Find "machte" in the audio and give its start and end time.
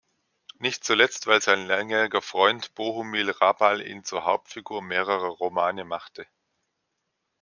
5.85-6.25